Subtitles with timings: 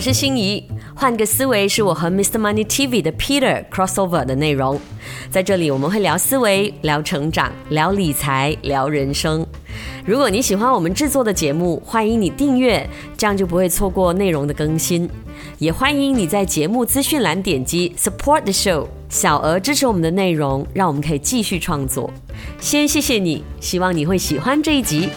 [0.00, 0.66] 我是心怡。
[0.94, 2.38] 换个思维是我和 Mr.
[2.38, 4.80] Money TV 的 Peter crossover 的内容，
[5.30, 9.46] 在这里我们会聊思维、聊成长、聊理财、聊人生。
[10.06, 15.06] 如果你喜欢我们制作的节目，欢迎你订阅，这样就不会错过内容的更新。
[15.58, 22.10] 也欢迎你在节目资讯栏点击 Support the Show，小额支持我们的内容，让我们可以继续创作。
[22.58, 25.10] 先谢谢你，希望你会喜欢这一集。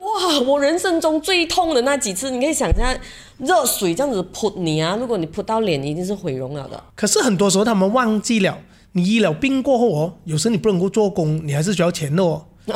[0.00, 2.94] 哇，我人生中最痛的那几次，你可以想象，
[3.38, 4.96] 热水这样子泼你啊！
[4.98, 6.82] 如果你泼到脸，一定是毁容了的。
[6.96, 8.58] 可是很多时候他们忘记了，
[8.92, 12.44] 你医了病过后哦，有时你不能够做工，你还是需要钱的哦。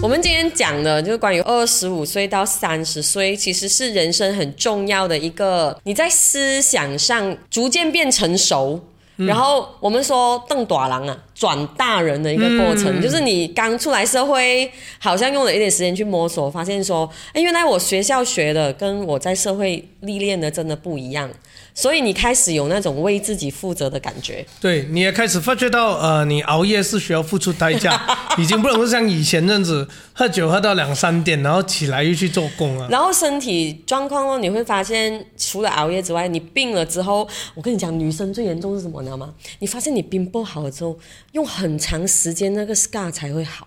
[0.00, 8.80] 我们今天讲的就是关于二十五岁到三十岁，其实是人生很重要的一个，你在思想上逐渐变成熟。
[9.26, 21.28] 然后我们说邓短郎啊，转大人的一个过程，就是你刚出来社会，好像用了一点时间去摸索，发现说，哎，原来我学校学的跟我在社会历练的真的不一样。
[21.74, 28.00] 所以你开始有那种为自己负责的感觉，对，你也开始发觉到，呃，你熬夜是需要付出代价，
[28.36, 32.88] 已经不能够像以前这样子喝酒喝到两三点，然后起来又去做工了。
[32.90, 39.32] 然后身体状况哦，你会发现，除了熬夜之外，你病了之后，我跟你讲，女生最严重是什么，你知道吗？
[39.60, 40.98] 你发现你病不好了之后，
[41.32, 43.66] 用很长时间那个 scar 才会好。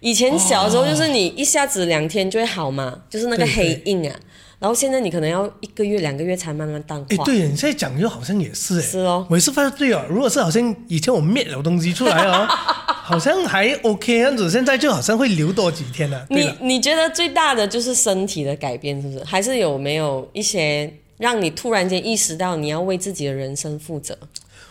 [0.00, 4.16] 以前小时候就是你一下子两天就会好嘛，就是那个黑印啊。
[4.60, 7.06] 然后现在你可能要一个月、两个月才慢慢淡化。
[7.10, 8.82] 哎，对，你现在讲又好像也是哎。
[8.82, 9.24] 是哦。
[9.30, 12.44] 我也是发现对哦，如果是好像以前我灭了东西出来哦，
[13.04, 16.26] 好像还 OK 样子，现在就好像会留多几天了。
[16.30, 19.22] 你你觉得最大的就是身体的改变，是不是？
[19.24, 24.18] 还是有没有一些让你突然间意识到你要为自己的人生负责？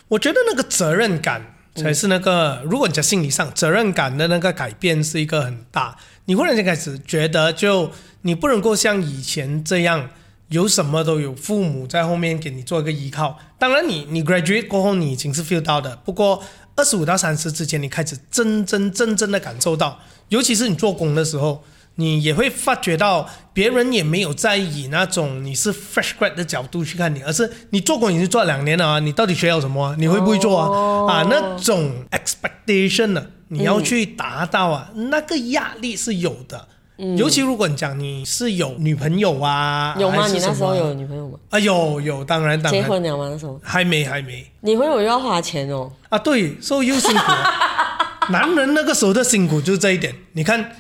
[0.10, 5.96] 我觉得那个责任感才是那个，如果你在心理上责任感的那个改变是一个很大。
[6.28, 7.92] 你忽然间开始觉得就。
[8.24, 10.10] 你不能够像以前这样，
[10.50, 13.38] 有什么都有父母在后面给你做一个依靠。
[13.58, 15.96] 当然，你你 graduate 过后，你已经是 feel 到的。
[16.04, 16.44] 不过，
[16.76, 21.64] 二十五到三十之间，你开始真真正正的感受到，尤其是你做工的时候，
[21.96, 29.96] 你也会发觉到，别人也没有在以那种你是 fresh grad 的角度去看你，而是你做工已经做了两年了啊，你到底学了什么？
[29.98, 31.14] 你会不会做啊？
[31.14, 36.68] 啊，那种 expectation 呢，你要去达到啊，那个压力是有的。
[37.16, 40.26] 尤其如果你讲你是有女朋友啊，有吗？
[40.28, 41.38] 你那时候有女朋友吗？
[41.52, 42.82] 啊，有有，当然当然。
[42.82, 43.30] 结婚了吗？
[43.32, 44.44] 那时候还没还没。
[44.62, 45.92] 你婚又要花钱哦。
[46.10, 47.32] 啊，对，所以又辛苦。
[48.34, 50.16] 男人那个时候的辛苦就是这一点。
[50.34, 50.72] 你看，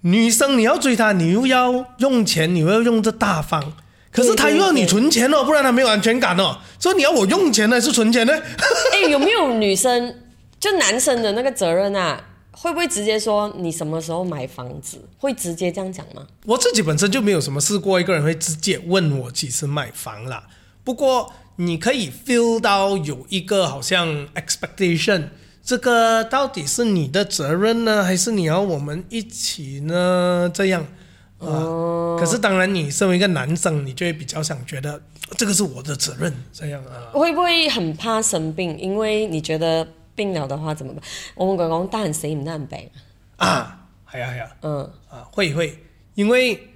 [0.00, 3.62] 女生你要追她，你又要用钱，你又要用这大方，
[4.10, 6.58] 可是他又要你存钱哦，不然他没有安全感哦。
[6.80, 8.32] 所以你要我用钱还是存钱呢？
[8.92, 10.16] 哎，有没有女生
[10.60, 12.22] 就男生的那个责任啊？
[12.52, 15.00] 会不会直接说你什么时候买房子？
[15.18, 16.26] 会直接这样讲吗？
[16.44, 20.48] 我自己本身就没有什么试过，一个人会直接问我几时买房啦。
[20.84, 25.28] 不过你可以 feel 到有一个好像 expectation，
[25.64, 30.50] 这个到底是你的责任呢，还是你要我们一起呢？
[30.52, 30.84] 这样
[31.38, 32.18] 啊？
[32.18, 35.00] 可是当然，你身为一个男生，你就会比较想觉得
[35.38, 37.08] 这个是我的责任，这样啊？
[37.12, 38.76] 会不会很怕生病？
[38.78, 39.86] 因为你觉得。
[40.14, 41.02] 病了的话怎么办？
[41.34, 42.90] 我们讲讲但死唔但病。
[43.36, 44.92] 啊，系啊系啊，嗯。
[45.08, 45.84] 啊会会，
[46.14, 46.68] 因为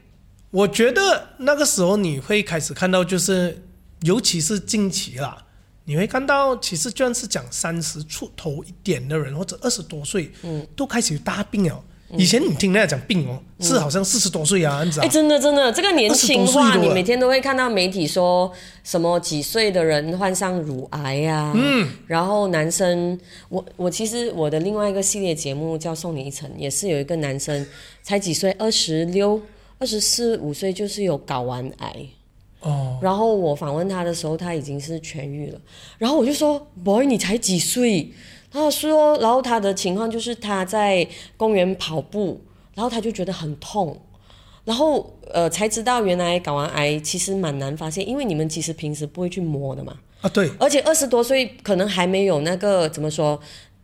[0.50, 3.67] 我觉得那个时候你会开始看到，就是
[4.00, 5.45] 尤其是近期啦，
[5.84, 11.84] 你会看到，其实就算是讲三十出头一点的人，或者二十多岁，嗯，都开始有大病了。
[12.17, 15.05] 以前你听人家讲病哦，是好像四十多岁啊，你知道？
[15.05, 18.51] 哎，真的真的，这个年轻化，你每天都会看到媒体说
[18.83, 21.53] 什么几岁的人患上乳癌呀？
[21.55, 27.67] 嗯，然后男生，我我其实我的另外一个系列节目叫《送你一程》，也是有一个男生
[28.03, 29.41] 才几岁，二十六、
[29.79, 31.97] 二十四五岁就是有睾丸癌
[32.61, 32.99] 哦。
[33.03, 35.61] 然后我访问他的时候，他已经是痊愈了。
[35.99, 38.11] 然后我就说：“boy，你才几岁？”
[38.54, 41.06] 他说，然后他的情况就是他在
[41.36, 42.41] 公园跑步，
[42.74, 44.01] 然后他就觉得很痛，
[44.65, 49.95] 然后呃才知道原来睾丸癌其实蛮难发现，因为你们其实平时不会去摸的嘛。
[50.21, 50.51] 啊，对。
[50.59, 53.41] 而且二十多岁可能还没有那个怎么说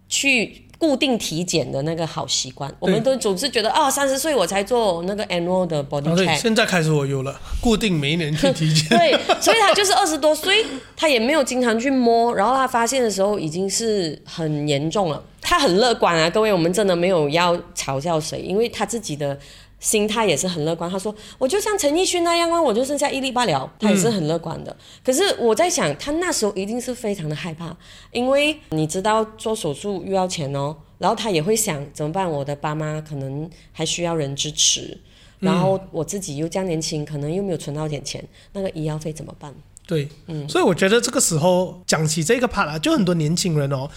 [0.08, 0.64] 去。
[0.80, 6.38] 固定体检的那个好习惯，我们都总是觉得哦，三十岁我才做那个 annual 的 body check。
[6.38, 8.88] 现在开始我有了，固定每一年去体检。
[8.96, 10.64] 对，所以他就是二十多岁，
[10.96, 15.22] 他也没有经常去摸，然后他发现的时候已经是很严重了。
[15.42, 19.38] 他很乐观啊，各位，我们真的没有要嘲笑谁，因为他自己的。
[19.80, 24.76] 心态也是很乐观，他说我就像陈奕迅那样啊，我就剩下一粒罢了，他也是很乐观的。
[25.02, 27.74] 可是我在想，他那时候一定是非常的害怕，
[28.12, 32.30] 因为你知道做手术又要钱哦，然后他也会想怎么办？
[32.30, 34.96] 我的爸妈可能还需要人支持，
[35.38, 38.22] 然后我自己又这样年轻，可能又没有存到点钱，
[38.52, 39.54] 那个医药费怎么办？
[39.86, 43.90] 对，嗯，所以我觉得这个时候讲起这个 part 啊，就很多年轻人哦，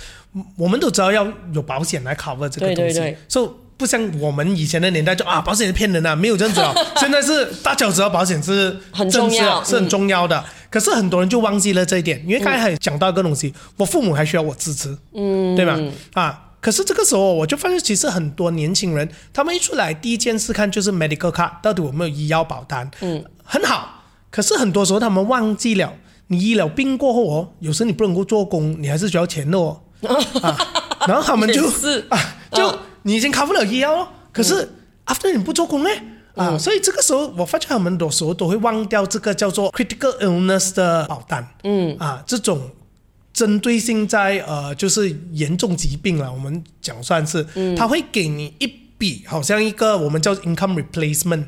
[0.57, 6.73] 我们都知道要有保险来 cover 这个东西，所以不像我们以前的年代就啊，保险是骗人的，没有这样子哦。
[6.97, 10.43] 现在是大家知道保险是 很重要，是很重要的。
[10.69, 15.77] 可是很多人就忘记了这一点，因为刚才还讲到一个东西，我父母还需要我支持，嗯，对吧？
[16.13, 24.03] 啊，可是这个时候我就发现，其实很多年轻人他们一出来第一件事看就是 medical card 到底有没有医药保单，嗯，很好。
[24.31, 25.93] 可是很多时候他们忘记了，
[26.27, 29.79] 你医了病过后哦，有时你不能够做工，你还是需要钱的哦。
[30.41, 30.57] 啊，
[31.07, 31.67] 然后他们就
[32.09, 32.19] 啊，
[32.51, 34.67] 就你已经 cover 了医药了，可是
[35.05, 35.89] after 你不做工呢？
[36.35, 41.47] 啊，所以这个时候我发觉他们有时候都会忘掉这个叫做 critical illness 的保单。
[41.63, 42.71] 嗯，啊，这种
[43.31, 47.45] 针对性在呃就是严重疾病了，我们讲算是，
[47.77, 48.82] 他会给你一。
[49.25, 51.45] 好像一个我们叫 income replacement，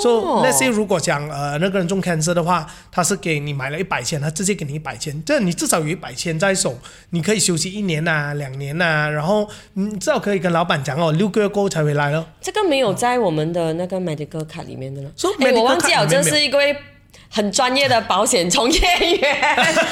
[0.00, 6.78] 说那些如果讲呃那个人中 cancer 的话，他是给你买了一百千，他直接给你一百千，这你至少有一百千在手，
[7.10, 12.26] 你可以休息一年呐、两年呐，然后你至少可以跟老板讲哦，六个月过后才回来了。
[12.40, 15.10] 这个没有在我们的那个 medical 卡里面的了。
[15.40, 16.76] 哎，我忘记了，这是一位
[17.28, 18.80] 很专业的保险从业
[19.20, 19.36] 员，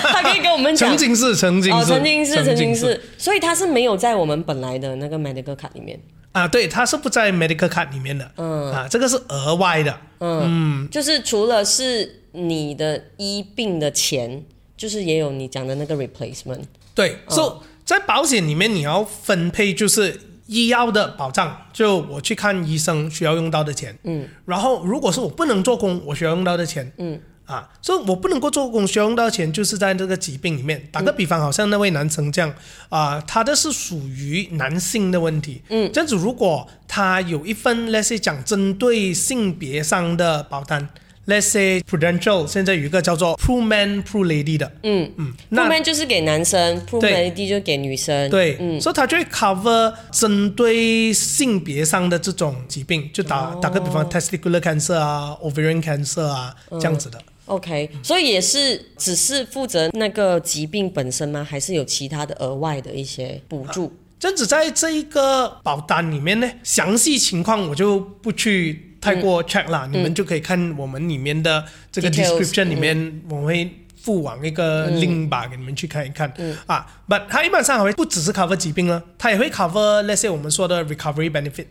[0.02, 0.88] 他可以跟我们讲。
[0.88, 5.98] 曾经是，曾经是，曾经是，曾经是，所以他是没有在我们本来的那个 medical 卡里面。
[6.34, 14.44] 啊，对，它是不在 medical card 里面的，嗯，啊，这个是额外的，嗯，就是除了是你的医病的钱，
[14.76, 27.20] 就是也有你讲的那个 replacement，对，所以在保险里面你要分配就是医药的保障，就我去看医生需要用到的钱，嗯，然后如果是我不能做工，我需要用到的钱，嗯。
[27.46, 30.88] 啊，所以我不能够做工需要用到钱，就是在这个疾病里面。
[30.90, 32.54] 打个比方，好像那位男生这样，
[32.88, 35.60] 啊，他的是属于男性的问题。
[35.68, 40.88] 嗯，这样子，如果他有一份，let's say 讲针对性别上的保单
[41.26, 44.72] ，let's say Prudential 现在有一个叫做 Pro Man Pro Lady 的。
[44.82, 48.30] 嗯嗯，Pro Man 就是给男生，Pro Lady 就给女生。
[48.30, 57.20] 对，嗯，所以他就会 cover 针对性别上的这种疾病，就打打个比方，testicular cancer 啊，ovarian cancer 啊，这样子的。
[57.46, 61.44] OK，所以也是只是负责那个疾病本身吗？
[61.44, 63.92] 还是有其他的额外的一些补助？
[64.18, 71.62] 这只在这一个保单里面呢，详细情况我就不去太过 check 啦，你们就可以看我们里面的
[71.92, 73.70] 这个 description 里面，我会
[74.00, 76.32] 附往一个 link 吧，给你们去看一看。
[76.64, 81.66] 啊，But 它一般上还会不只是 cover 疾病呢，它也会 cover let's say 我们说的 recovery benefit。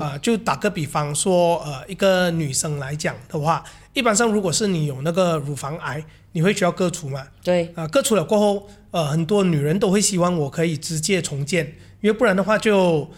[0.00, 3.62] 啊，就打个比方说，呃，一个女生来讲的话。
[3.94, 7.26] 一般上，如果是你有那个乳房癌，你会需要割除嘛？
[7.42, 11.66] 对啊，割除了过后，呃，很多女人都会希望我可以直接重建，
[12.00, 13.08] 因为不然的话就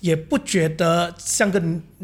[0.00, 1.62] 也不觉得像个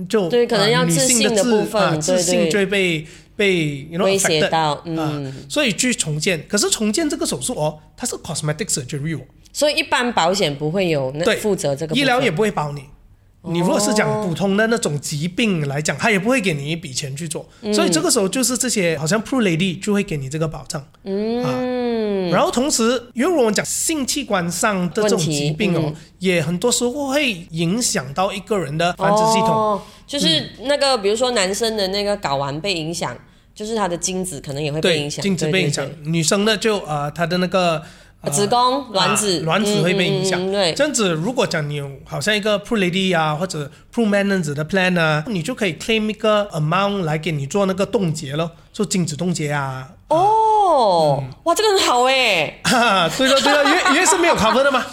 [0.09, 6.47] 就对，可能要自信的部分，自信就会被被威胁到，嗯，所以去重建。
[6.49, 9.21] 可是重建这个手术哦，它是 cosmetic surgery，
[9.53, 12.85] 所以一般保险不会有那负责这个，医疗也不会保你。
[13.45, 17.45] 你如果是讲普通的那种疾病来讲，他也不会给你一笔钱去做，
[17.75, 33.17] 所以这个时候就是这些好像 Pro Lady 就会给你这个保障，嗯，然后同时，因为我们讲性器官上的这种疾病哦，也很多时候会影响到一个人的繁殖系统，就是那个比如说男生的那个睾丸被影响，
[33.55, 37.83] 就是他的精子可能也会被影响，精子被影响，女生的就呃他的那个。
[38.31, 40.51] 子宫、卵子、卵子会被影响。
[40.53, 49.89] 对，这样子如果讲你有好像一个 Pro Lady 啊，或者 Pro Man 那样子的 plan 啊，你就可以 claim 一个 amount 来给你做那个冻结咯，做精子冻结啊。
[50.09, 52.61] 哦，哇，这个很好 哎。
[53.17, 54.85] 对了对了，因为因为是没有 cover 的嘛，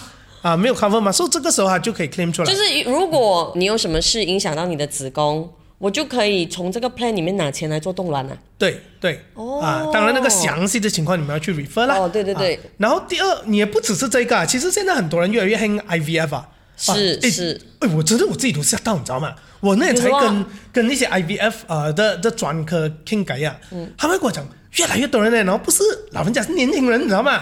[0.41, 2.51] 啊，没有 cover 嘛，所以这个时候啊就可以 claim 出来。
[2.51, 5.49] 就是如果你有什么事影响到你的子宫。
[5.79, 8.37] 我就可以从这个 plan 里面拿钱来做动卵了。
[8.57, 11.97] 对对，哦啊，当然那个详细的情况你们要去 refer 啦。
[11.97, 12.59] 哦，对对对。
[12.77, 16.47] 然后第二，你也不只是这个，啊其实现在很多人越来越恨 IVF 啊。
[16.77, 17.59] 是是。
[17.79, 19.33] 哎，我真的我自己都吓到，你知道吗？
[19.61, 23.57] 我那天才跟跟那些 IVF 呃的的专科 king 改呀，
[23.97, 24.45] 他们跟我讲，
[24.77, 27.41] 越来越多人呢，然后不是老人家，是年轻人，你知道吗？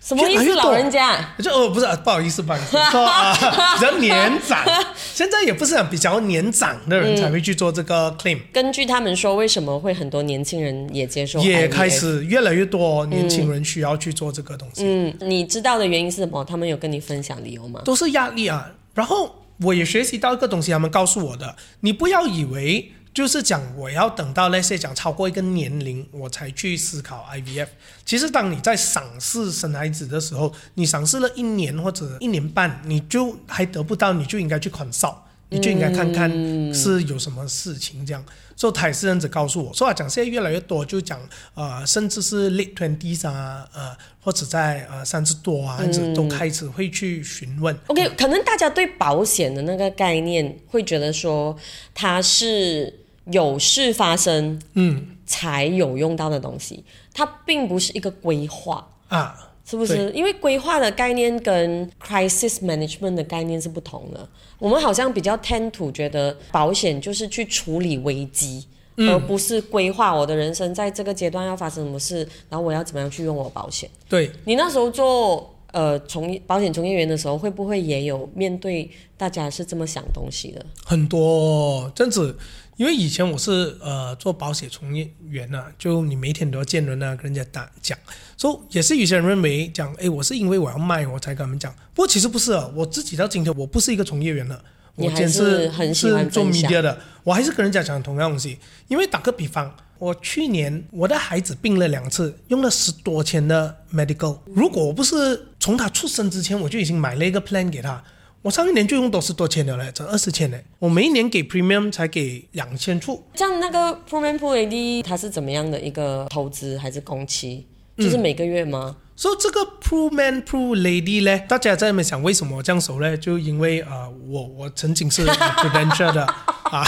[0.00, 0.54] 什么意思？
[0.54, 3.34] 老人家就哦，不是，不好意思，不好意思，说啊，
[3.78, 4.64] 比较年长，
[4.96, 8.38] 现在也不是比较年长的人才会去做这个 claim。
[8.52, 11.40] 根据他们说，为什么会很多年轻人也接受？
[11.40, 14.84] 也开始越来越多年轻人需要去做这个东西。
[14.84, 16.44] 嗯，你知道的原因是什么？
[16.44, 17.80] 他们有跟你分享理由吗？
[17.84, 18.70] 都是压力啊。
[18.94, 22.92] 然后我也学习到一个东西，他们告诉我的，你不要以为。
[23.18, 27.66] 就是讲我要等到那些讲超过一个年龄，我才去思考 IVF。
[28.04, 35.16] 其实当你在赏试生孩子的时候，你赏试了一年或者一年半，你就还得不到，你就应该去 consult，
[35.48, 36.30] 你就应该看看
[36.72, 38.24] 是有什么事情这样。
[38.54, 41.20] 所以他也是这样子告诉我，说啊讲现在越来越多，就讲
[41.54, 47.76] 呃，甚至是 late twenties 啊，呃，或者在呃三十多啊，这样子都开始会去询问。
[47.88, 51.56] OK，可能大家对保险的那个概念会觉得说
[51.92, 58.86] 它是有事发生，嗯才有用到的东西，它并不是一个规划。
[59.08, 60.10] 啊，是不是？
[60.12, 64.28] 因为规划的概念跟 crisis management 的概念是不同的。
[64.58, 68.66] 我们好像比较 tend to 觉得保险就是去处理危机，
[68.96, 73.88] 嗯而不是规划我的人生在这个阶段要发生什么事，然后我要怎么样去用我保险。
[74.08, 80.64] 对，你那时候做呃从业保险从业员的时候，会不会也有面对大家是这么想东西的？
[80.84, 82.36] 很多这样子，
[82.78, 87.98] 因为以前我是呃做保险从业员啊，就你每天都要见人啊，跟人家打讲，
[88.36, 94.62] 所以也是有些人认为讲，诶，我是因为我要卖我才跟他们讲，不过其实不是啊，我自己到今天我不是一个从业员了。
[94.94, 98.58] 我简直还是做 media 的，我还是跟人家讲同样东西。
[98.88, 104.38] 因为打个比方，我去年我的孩子病了两次，用了十多千的 medical。
[104.46, 108.02] 如果我不是从他出生之前我就已经买了一个 plan 给他，
[108.42, 110.64] 我上一年就用多十多千了嘞，整二十千嘞。
[110.78, 117.64] 我每一年给 premium 才给两千出，像那个 Proman Pro AD 它是怎么样的一个投资还是工期？
[117.96, 118.96] 就是每个月吗？
[119.16, 123.16] 所以这个 pro man pro lady 呢，大家在那边想为什么我这样熟呢？
[123.16, 125.26] 就因为呃，我我曾经是
[125.58, 126.24] prudential 的
[126.62, 126.84] 啊，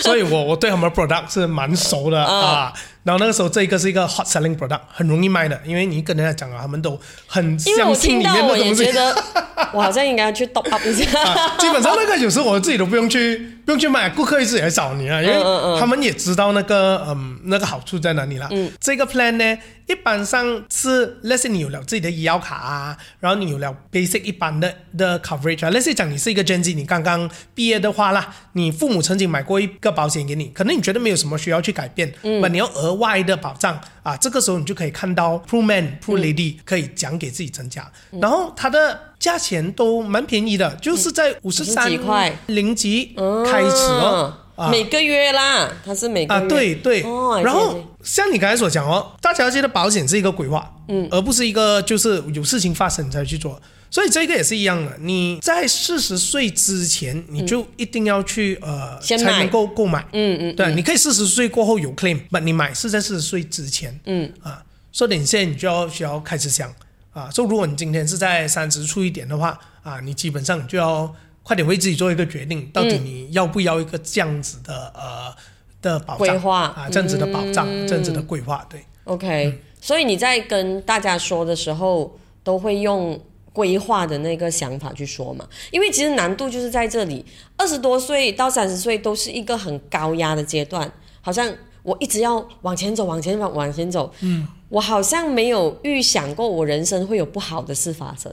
[0.00, 2.70] 所以我我对他们 product 是蛮熟的啊。
[3.02, 8.92] 然后那个时候这一个是一个 hot selling product，很容易卖的，因为你跟人家讲啊，他们都很相信里面的东西觉。
[8.92, 9.14] 得，
[9.72, 11.22] 我好像应该去 top up 一下。
[11.22, 18.48] 啊，基本上那个有时候我自己都不用去，不用去买，顾客一直来找你啊，因为他们也知道那个嗯那个好处在哪里啦。
[18.50, 36.18] 嗯，这个 plan 呢，一般上是，let's say 你有了自己的医药卡啊，然后你有了 basic 一般的的 coverage 啊，let's say 讲你是一个 Gen Z，你刚刚毕业的话啦，你父母曾经买过一个保险给你，可能你觉得没有什么需要去改变，嗯，你要额外的保障啊，这个时候你就可以看到 pro man pro
[36.18, 42.36] lady 可以讲给自己增加，然后它的价钱都蛮便宜的，就是在五十三块。
[42.46, 43.14] 零级
[43.46, 44.32] 开始哦。
[44.34, 46.46] 嗯每个月啦，它是每个啊，月。
[46.46, 53.58] 对对，哦然后像你刚才所讲哦，大家觉得保险是一个规划，嗯，而不是一个就是有事情发生你才去做，
[53.90, 54.96] 所以这个也是一样的。
[55.00, 64.32] 你在四十岁之前，你就一定要去、呃，才能够购买，嗯嗯，对，你可以四十岁过后有 claim，不你买是在四十岁之前，嗯。
[64.42, 66.72] 啊，所以你现在你就要需要开始想。
[67.12, 75.34] 啊，所以如果你今天是在三十出一点的话啊，你基本上就要快点为自己做一个决定，到底你要不要一个这样子的呃
[75.82, 76.36] 的保障
[76.72, 78.84] 啊，这样子的保障，这样子的规划，对。
[79.04, 83.20] OK，、所以你在跟大家说的时候，都会用
[83.52, 85.46] 规划的那个想法去说嘛？
[85.70, 87.24] 因为其实难度就是在这里，
[87.56, 90.90] 二十多岁到三十岁都是一个很高压的阶段，
[91.20, 91.52] 好像
[91.82, 94.12] 我一直要往前走，往前往往前走。
[94.20, 98.32] 嗯，我好像没有预想过我人生会有不好的事发生。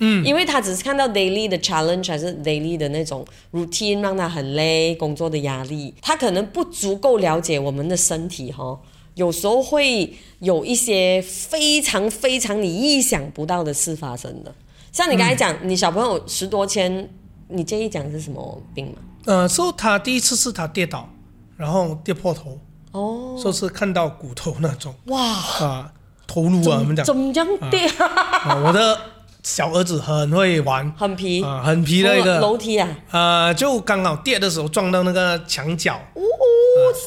[0.00, 8.78] 嗯，因为他只是看到 daily 的 challenge 还是 daily 的那种 routine 让他很累，工作的压力，他可能不足够了解我们的身体哈。
[9.18, 14.54] 有时候会有一些非常非常你意想不到的事发生的，
[14.92, 17.10] 像你刚才讲，你小朋友十多千，
[17.48, 18.92] 你建议讲是什么病吗？
[19.24, 21.08] 呃，说他第一次是他跌倒，
[21.56, 22.58] 然后跌破头，
[22.92, 25.92] 哦，说是看到骨头那种哇，啊，
[26.28, 27.88] 头颅啊，我们讲怎么样跌？
[27.98, 29.00] 啊，我的
[29.42, 36.22] 小儿子很会玩很皮，啊，很皮的一个，楼梯啊，呃，就刚好跌的时候撞到那个墙角，哦，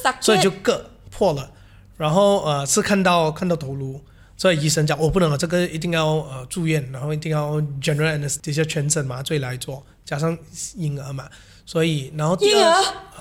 [0.03, 0.77] 撒所以就硌
[1.10, 1.50] 破了，
[2.01, 4.01] 然后呃是看到看到头颅，
[4.36, 10.36] 所以医生讲我、哦、不能了，这个一定要呃住院，然后一定要 general anesthesia 全身麻醉来做，加上
[10.75, 11.25] 婴儿嘛，
[11.63, 12.72] 所以然后第二婴儿？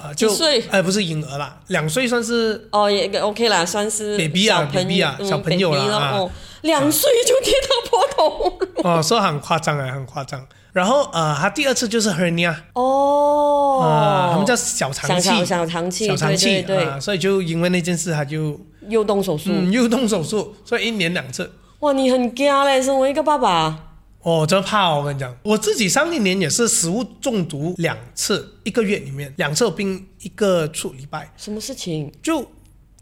[0.00, 0.62] 啊就岁？
[0.70, 6.10] 哎不是婴儿啦，两岁算是哦，也 OK 啦，算是 baby 啊 baby 啊嗯小朋友啦 baby 啊。
[6.14, 6.30] 哦，
[6.62, 8.58] 两岁就跌到破头，
[8.88, 10.46] 哦，说很夸张啊，很夸张。
[10.72, 18.58] 然后呃，他第二次就是 hernia 哦，啊，他们叫小肠气，小肠气，小肠气对对对，啊，所以就因为那件事，他就
[18.90, 21.50] 又动手术，嗯又动手术，所以一年两次。
[21.78, 24.98] 哇，你很惊嘞，身为一个爸爸，哦，真怕哦！
[24.98, 32.12] 我跟你讲，我自己上一年也是食物中毒两次，一个月里面两次有病，一个出礼拜，什么事情？
[32.22, 32.44] 就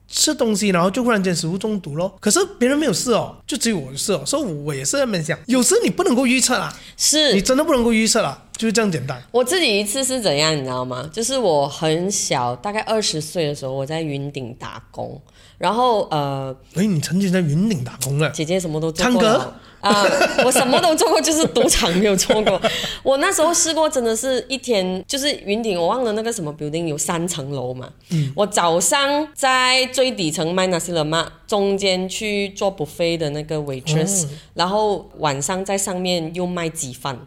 [0.06, 2.16] 吃东西，然后就忽然间食物中毒咯。
[2.20, 8.44] 可是别人没有事哦，就只有我有事哦，所以我也是在那边想，有时你不能够预测啦，是你真的不能够预测啦。
[8.56, 9.22] 就是这样简单。
[9.30, 11.08] 我自己一次是怎样，你知道吗？
[11.12, 15.20] 就是我很小，大概二十岁的时候，我在云顶打工，
[15.58, 18.30] 然后呃，哎，你曾经在云顶打工啊？
[18.30, 20.04] 姐姐什么都做过唱歌啊，
[20.44, 22.60] 我什么都做过，就是赌场没有做过。
[23.02, 27.90] 我那时候试过，真的是一天，就是云顶，我忘了那个什么 building 有三层楼嘛。
[28.10, 28.32] 嗯。
[28.34, 37.18] 我早上在最底层卖那些了嘛，中间去做 buffet 的那个 waitress，然后晚上在上面又卖鸡饭。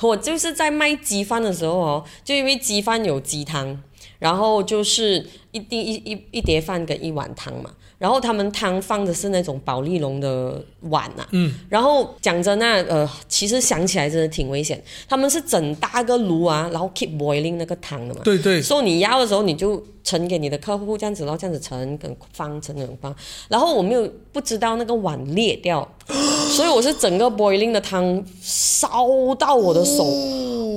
[0.00, 3.78] 我就是在卖鸡饭的时候哦，就因为鸡饭有鸡汤，
[4.18, 7.70] 然后就是一滴一一一碟饭跟一碗汤嘛。
[8.00, 14.82] 然后他们汤放的是那种宝丽龙的碗呐，嗯，然后讲真那呃，其实想起来真的挺危险。
[15.06, 18.62] 他们是整大个炉啊，然后 keep boiling 那个汤的嘛，对对。
[18.62, 23.14] 所以你要的时候你就盛给你的客户这样子，然后这样子盛跟放盛跟放。
[23.48, 25.86] 然后我没有不知道那个碗裂掉，
[26.56, 29.06] 所以我是整个 boiling 的汤烧
[29.38, 30.04] 到我的手。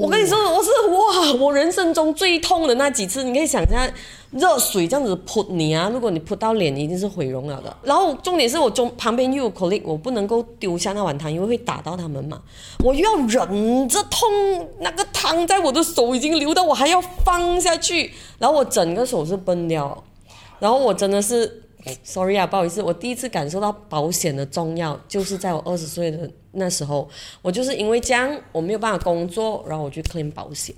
[0.01, 3.89] 我跟你说，我是哇，我人生中最痛的那几次，你可以想象。
[4.33, 5.89] 热水这样子泼你啊！
[5.89, 7.75] 如果你泼到脸，一定是毁容了的。
[7.83, 12.41] 然后重点是我中旁边又有客人我不能够丢下那碗汤，因为会打到他们嘛。
[12.83, 14.29] 我又要忍着痛，
[14.79, 20.03] 那个汤在我的手已经流到，我还要放下去，然后我整个手是崩掉。
[20.59, 21.63] 然后我真的是
[22.03, 27.07] ，sorry 啊，不好意思，我第一次感受到保险的重要，就是在我二十岁的那时候，
[27.41, 30.73] 我就是因为这样我没有办法工作，然后我去 claim 保险。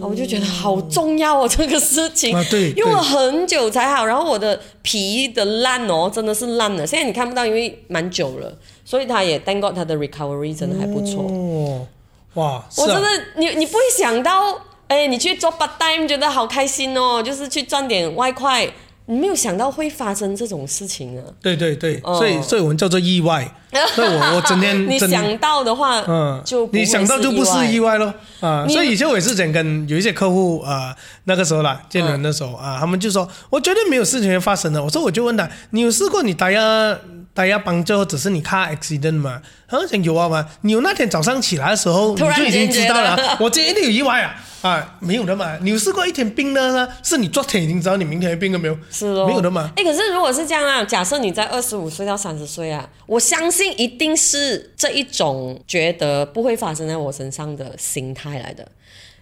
[0.00, 2.36] 我就觉得好重要哦，这个事情，
[2.76, 4.04] 用了很久才好。
[4.04, 6.86] 然后我的皮的烂哦，真的是烂了。
[6.86, 8.52] 现在你看不到，因为蛮久了，
[8.84, 11.24] 所以他也 thank God 他的 recovery 真的还不错。
[11.24, 11.86] 哦，
[12.34, 18.68] 哇，我真的，你你不会想到，哎，你去做 part time 觉得好开心哦，就是去赚点外快。
[19.06, 21.22] 你没有想到会发生这种事情啊！
[21.42, 23.54] 对对对，所以所以我们叫做意外。
[23.94, 28.66] 所以我我整天 你想到的话，嗯，就你想到就不是意外咯啊！
[28.68, 30.94] 所以以前我也是讲跟有一些客户啊，
[31.24, 34.82] 那个时候啦，见人的时候啊，他们就说我绝对没有事情会发生的。
[34.82, 36.96] 我说我就问他，你有试过你大家
[37.34, 39.42] 大家帮助，只是你看 accident 吗？
[39.66, 44.36] 他说有啊嘛，你有那天早上起来的时候，你就已经知道了，我今天一定有意外啊！
[44.62, 45.58] 啊，没有的嘛！
[45.60, 46.88] 你有试过一天病的呢？
[47.02, 48.78] 是你昨天已经知道你明天会病了没有？
[48.88, 49.70] 是哦，没有的嘛。
[49.76, 58.66] 哎，可是如果是这样啊，假设你在二十五岁到三十岁啊，我相信一定是这一种觉得不会发生在我身上的心态来的，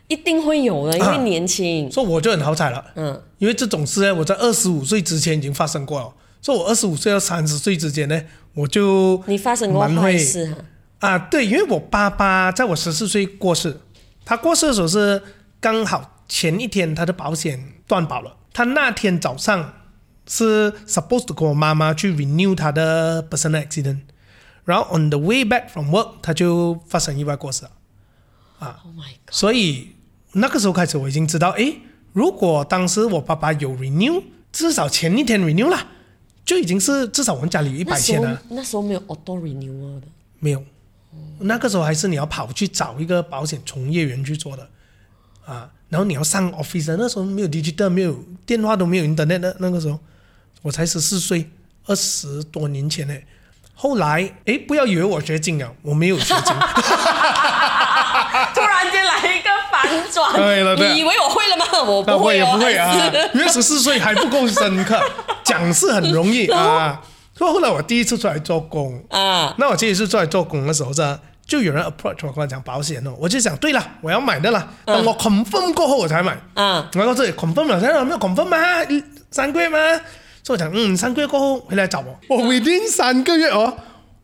[0.06, 1.90] 一定会有的，因为年轻。
[1.90, 6.12] 所以我就很好彩了，嗯，因为这种事呢，我在二十五岁之前已经发生过了。
[6.42, 11.08] 所以我二十五岁到三十岁之间呢，我就你发生过坏事哈？
[11.08, 13.80] 啊，对，因为我爸爸在我十四岁过世。
[14.24, 15.22] 他过世的时候是
[15.60, 18.36] 刚好前一天，他的保险断保了。
[18.52, 19.72] 他那天早上
[20.28, 24.00] 是 supposed 跟我妈妈去 renew 他的 personal accident，
[24.64, 27.70] 然后 on the way back from work 他就发生意外过世了。
[28.58, 28.78] 啊，
[29.30, 29.96] 所以
[30.32, 31.78] 那个时候开始我已经知道，诶，
[32.12, 35.88] 如果当时我爸爸有 renew，至少前一天 renew 了，
[36.44, 38.40] 就已经是至少我们家里有一百千了。
[38.48, 40.06] 那时候没有 auto renew 的，
[40.38, 40.62] 没有。
[41.40, 44.68] 那个时候还是你要跑去找一个保险从业员去做的，
[45.44, 49.98] 啊，然后你要上 office，那时候没有 digital，没有电话都没有 internet 的那个时候，
[50.62, 51.50] 我才十四岁，
[51.86, 53.14] 二十多年前呢。
[53.74, 56.54] 后来，哎，不要以为我学精了，我没有学精。
[58.54, 61.64] 突然间来一个反转，对了，你以为我会了吗？
[61.82, 62.94] 我不会，也不会啊，
[63.34, 65.00] 因为十四岁还不够深刻，
[65.52, 67.00] 讲是很容易 啊。
[67.34, 74.68] 所以后来我第一次出来做工啊，那我第一次出来做工的时候，呢就有人 approach 我跟我讲保险哦，我就想对了，我要买的啦。
[74.86, 76.38] 等我 confirm 过后我才买。
[76.54, 78.56] 啊，来到这里 confirm 了，现在没有 confirm 吗？
[79.30, 79.78] 三个月吗？
[80.44, 82.18] 所以我讲，嗯，三个月过后回来找我。
[82.28, 83.76] 我 within 三个月哦，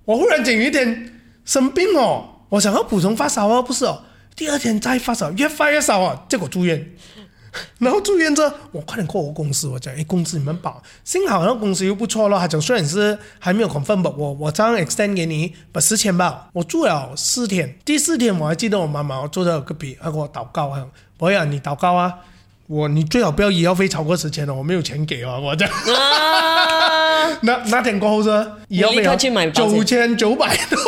[0.04, 4.02] 我忽然间有一天生病哦，我想要普通发烧哦，不是哦，
[4.36, 6.92] 第二天再发烧，越发越烧啊，结果住院。
[7.78, 12.38] 然后住院之后，我快点过我公司，我讲，哎，公司你们保，幸好那公司又不错了。
[12.38, 16.48] 他讲虽然是还没有 confirm，我我这样 extend 给你，把十千吧。
[16.52, 20.84] 我住了四天，第四天我还记得我妈妈坐在我隔壁，她给我祷告啊，
[21.18, 22.14] 我讲你祷告啊，
[22.66, 25.68] 我你最好不要医药费超过十千了，我没有钱给啊，我讲。
[25.68, 28.28] 啊 那那天过后是
[28.68, 29.02] 医药费
[29.52, 30.78] 九千九百多。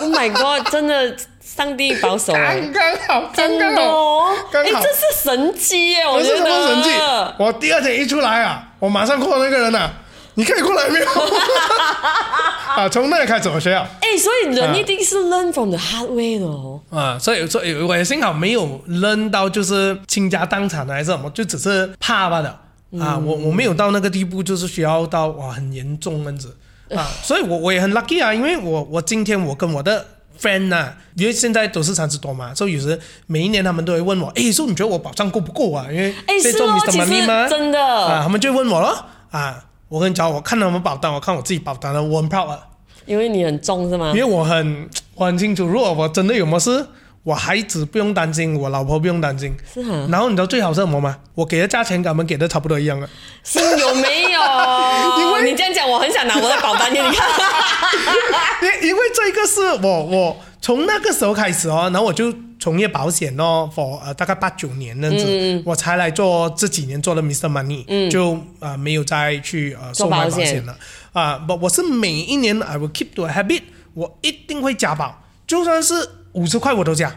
[0.00, 1.16] Oh my god，真的。
[1.56, 6.06] 上帝保守，刚刚好，真的，哎，这是神机耶！
[6.06, 6.90] 我觉得神迹。
[7.38, 9.88] 我第二天一出来啊，我马上 call 那个人呐，
[10.34, 11.06] 你可以过来没有？
[12.76, 13.88] 啊，从那开始我学啊。
[14.02, 16.78] 哎，所以人一定是 learn from the hard way 的哦。
[16.90, 22.60] 啊，所以所以我也幸好没有 learn 到就是倾家荡产还是什么，就只是怕罢了
[23.00, 23.16] 啊。
[23.16, 26.54] 我我没有到那个地步，就是需要到哇很严重那样子
[26.94, 27.08] 啊。
[27.22, 30.06] 所以我我也很 lucky 啊，因为我我今天我跟我的。
[30.40, 35.86] Friend 呐，因为现在都是三十多嘛，所以有时每一年他们都会问我，哎，说你觉得我保障够不够啊？
[35.90, 36.92] 因为在做 Mr.
[36.92, 37.48] Money 吗？
[37.48, 39.64] 真的啊，他们就问我了啊。
[39.88, 42.60] 我跟你讲，我看他们保单，我看我自己保单了，我很 proud 啊。
[43.06, 44.08] 因为你很重是吗？
[44.08, 46.86] 因为我很我很清楚，如果我真的有么事。
[47.26, 49.52] 我孩子不用担心，我老婆不用担心。
[49.74, 50.06] 是啊。
[50.08, 51.16] 然后你知道最好是什么吗？
[51.34, 53.08] 我给的价钱跟他们给的差不多一样啊。
[53.42, 54.40] 是有没有？
[55.18, 57.26] 因为你这样讲，我很想拿我的保单给你看。
[58.86, 67.50] 因因为这个是我我从那个时候开始哦，然后我就从业保险哦，for 呃大概八九年那样子，我才来做这几年做了 Mr.
[67.50, 70.76] Money，就啊没有再去呃售卖保险了
[71.12, 71.36] 啊。
[71.38, 73.62] 不，我是每一年 I will keep to a habit，
[73.94, 75.94] 我一定会加保，就算是。
[76.36, 77.10] 五十块我都加，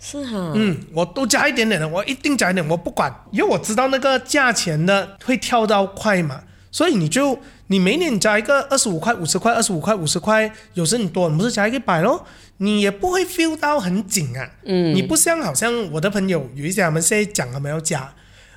[0.00, 6.40] 是哈，嗯，我都加一点点的，我一定加一点，我不管，因为我知道那个价钱的会跳到快嘛，
[6.78, 7.36] 所以你就
[7.66, 12.24] 你每年加一个二十五块、五十块、二十五块、五十块，有时你多，你不是加一个百咯，
[12.58, 18.14] 你也不会 feel 到很紧啊，嗯，你不像好像我的朋友有一些他们现在讲他们要加，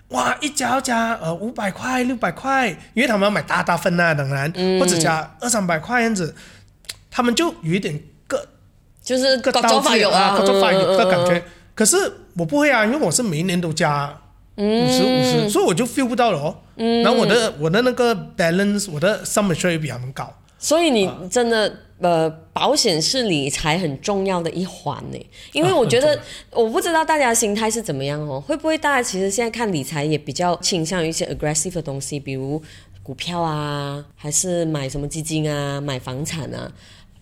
[0.09, 6.35] 哇，一加要加呃五百块、六百块，因为他们要买大大份啊，当然，或者加二三百块样子，
[7.09, 8.47] 他们就有一点个。
[9.03, 11.43] 就是个刀法有啊，个做法有个感觉。
[11.73, 11.97] 可是
[12.35, 14.15] 我不会啊，因为我是每一年都加
[14.61, 16.55] 五十五十，所以我就 feel 不到了哦。
[17.03, 20.31] 然后我的我的那个 balance，我的 sum assured 比他们高。
[20.57, 25.17] 所以你真的呃，保险是理财很重要的一环呢。
[25.53, 26.19] 因为我觉得，
[26.51, 32.61] 我不知道大家心态是怎么样哦，会不会大家其实现在看理财也比较倾向于一些 aggressive 的东西，比如
[33.01, 36.71] 股票啊，还是买什么基金啊，买房产啊。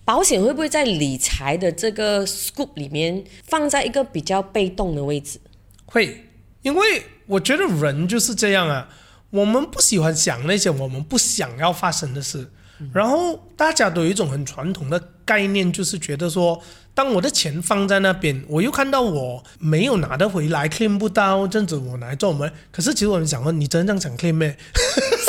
[0.04, 5.38] 保险会不会在理财的这个 scope 里面放在一个比较被动的位置？
[5.86, 6.24] 会，
[6.62, 8.88] 因为我觉得人就是这样啊，
[9.30, 12.50] 我们不喜欢想那些我们不想要发生的事，
[12.92, 16.60] 然后大家都有一种很传统的概念，就是觉得说。
[16.92, 22.52] 当我的钱放在那边，我又看到我没有拿得回来，claim 不到，这样子我来做我们？
[22.72, 24.58] 可是其实我们想问，你真正想 claim 咩？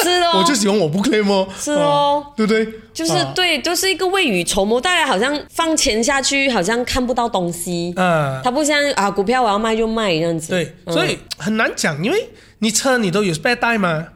[0.04, 2.68] 是哦，我就喜欢我不 claim 哦，是哦，对不对？
[2.94, 4.80] 就是对，就是一个未雨绸缪。
[4.82, 7.94] 大家好像放钱下去，好像看不到东西。
[7.96, 10.50] 嗯，它不像啊，股票我要卖就卖这样子。
[10.50, 14.08] 对，所以很难讲，因为你车你都有 spare 带吗？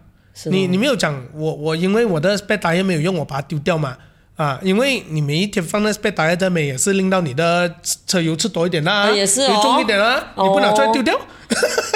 [0.45, 3.95] 你你没有讲我我因为我的 spare 带没有用，我把它丢掉嘛？
[4.35, 7.73] 啊，因为你每一天放那被打在这边，也是令到你的
[8.05, 11.17] 车油吃多一点啦，也是哦，重一点啦，你不拿出来丢掉，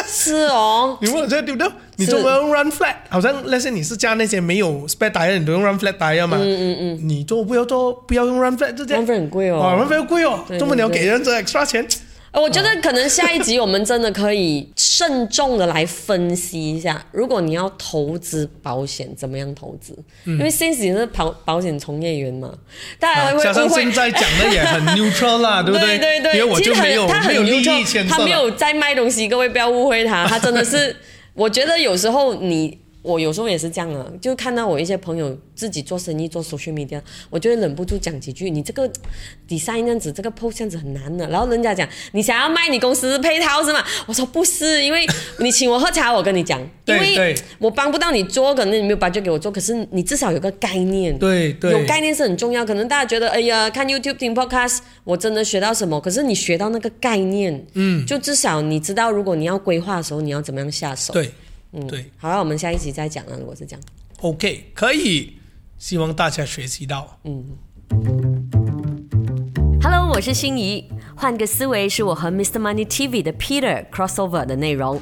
[0.08, 1.70] 是哦， 你不拿出来丢掉，
[2.00, 2.96] 你怎么用 run flat？
[3.10, 6.38] 好像那些你是加那些没有 spare tire，你都用 run flat tire 嘛？
[6.40, 9.04] 嗯嗯嗯，你做不要做，不要用 run flat，就这样。
[9.06, 11.86] run flat 很贵哦，啊，run flat 贵哦，这么你要给人这 extra 钱。
[12.32, 19.98] 我觉得可能下一集我们真的可以慎重的来分析一下， 如果你要投资保险，怎么样投资？
[20.26, 22.54] 因为 since 你是保保险从业员嘛，
[23.00, 23.82] 大家会不会？
[23.82, 25.98] 现在讲的也很 neutral 啦，对不对？
[25.98, 30.96] 对对对，因为我就没有没有利益牵他没有在卖东西，各位不要误会他，他真的是，
[31.40, 32.89] 我觉得有时候你。
[33.02, 38.90] 我有时候也是这样啊，就看到我一些朋友自己做生意做 social media，我就会忍不住讲几句：“你这个
[39.48, 45.08] design 这样子，这个 post 这样子很难的。”然后人家讲：“你想要卖你公司配套是吗？”我说：“不是，因为
[45.40, 52.66] 你请我喝茶，我跟你讲，因为我帮不到你做，可能你没有把就给我做，可是你至少有个概念，对对，有概念是很重要。
[52.66, 56.02] 可能大家觉得，哎呀，看 YouTube 听 podcast，我真的学到什么？
[56.02, 61.14] 可是你学到那个概念，嗯，就至少你知道，如果你要规划的时候，你要怎么样下手？
[61.14, 61.32] 对。
[61.72, 63.38] 嗯，对，好了，我们下一集再讲了。
[63.38, 63.82] 如果是这样
[64.22, 65.34] ，OK，可以，
[65.78, 67.20] 希望大家学习到。
[67.26, 67.46] 嗯
[69.82, 72.60] ，Hello，我是心怡，换个思维是我和 Mr.
[72.60, 75.00] Money TV 的 Peter crossover 的内容，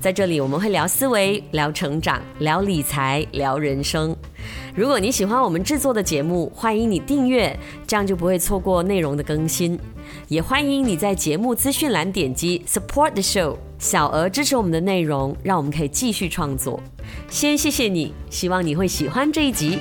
[0.00, 4.16] 在这里我们会聊思维、聊成长、聊理财、聊人生。
[4.74, 9.78] 如果你喜欢我们制作的节目，欢迎你订阅，这样就不会错过内容的更新。
[10.26, 13.67] 也欢迎你在节目资讯栏点击 Support the Show。
[13.78, 16.80] 小额支持我们的内容，让我们可以继续创作。
[17.30, 19.78] 先谢谢你，希望你会喜欢这一集。